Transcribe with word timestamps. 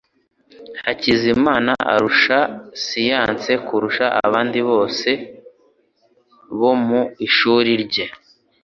Hakizamana 0.83 1.73
arusha 1.93 2.39
siyanse 2.83 3.51
kurusha 3.67 4.05
abandi 4.25 4.59
bose 4.69 5.09
bo 6.59 6.71
mu 6.85 7.01
ishuri 7.27 7.71
rye 7.83 8.05